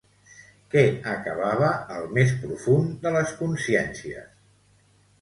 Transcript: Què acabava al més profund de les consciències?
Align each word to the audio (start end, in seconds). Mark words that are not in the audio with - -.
Què 0.75 0.81
acabava 1.11 1.69
al 1.97 2.09
més 2.17 2.35
profund 2.41 2.91
de 3.07 3.15
les 3.19 3.39
consciències? 3.45 4.29